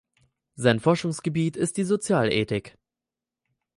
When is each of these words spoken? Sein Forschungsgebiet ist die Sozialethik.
Sein 0.55 0.79
Forschungsgebiet 0.79 1.55
ist 1.55 1.77
die 1.77 1.83
Sozialethik. 1.83 2.75